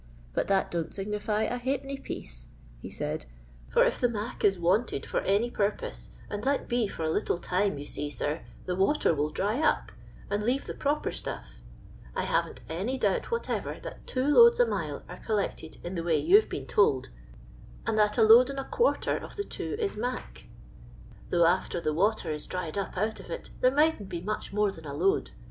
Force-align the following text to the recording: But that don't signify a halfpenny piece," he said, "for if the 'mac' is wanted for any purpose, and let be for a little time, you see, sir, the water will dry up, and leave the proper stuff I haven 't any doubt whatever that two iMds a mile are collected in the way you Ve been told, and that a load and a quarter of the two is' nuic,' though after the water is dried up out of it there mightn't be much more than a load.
But 0.33 0.47
that 0.47 0.71
don't 0.71 0.91
signify 0.95 1.43
a 1.43 1.57
halfpenny 1.59 1.97
piece," 1.99 2.47
he 2.81 2.89
said, 2.89 3.27
"for 3.69 3.83
if 3.85 3.99
the 3.99 4.09
'mac' 4.09 4.43
is 4.43 4.57
wanted 4.57 5.05
for 5.05 5.19
any 5.19 5.51
purpose, 5.51 6.09
and 6.27 6.43
let 6.43 6.67
be 6.67 6.87
for 6.87 7.03
a 7.03 7.09
little 7.11 7.37
time, 7.37 7.77
you 7.77 7.85
see, 7.85 8.09
sir, 8.09 8.41
the 8.65 8.75
water 8.75 9.13
will 9.13 9.29
dry 9.29 9.59
up, 9.59 9.91
and 10.27 10.41
leave 10.41 10.65
the 10.65 10.73
proper 10.73 11.11
stuff 11.11 11.61
I 12.15 12.23
haven 12.23 12.55
't 12.55 12.61
any 12.67 12.97
doubt 12.97 13.29
whatever 13.29 13.79
that 13.83 14.07
two 14.07 14.33
iMds 14.33 14.59
a 14.59 14.65
mile 14.65 15.03
are 15.07 15.19
collected 15.19 15.77
in 15.83 15.93
the 15.93 16.01
way 16.03 16.17
you 16.17 16.41
Ve 16.41 16.47
been 16.47 16.65
told, 16.65 17.09
and 17.85 17.95
that 17.99 18.17
a 18.17 18.23
load 18.23 18.49
and 18.49 18.57
a 18.59 18.63
quarter 18.63 19.15
of 19.17 19.35
the 19.35 19.43
two 19.43 19.75
is' 19.77 19.95
nuic,' 19.97 20.45
though 21.29 21.45
after 21.45 21.79
the 21.79 21.93
water 21.93 22.31
is 22.31 22.47
dried 22.47 22.75
up 22.75 22.97
out 22.97 23.19
of 23.19 23.29
it 23.29 23.51
there 23.59 23.69
mightn't 23.69 24.09
be 24.09 24.19
much 24.21 24.51
more 24.51 24.71
than 24.71 24.85
a 24.85 24.95
load. 24.95 25.29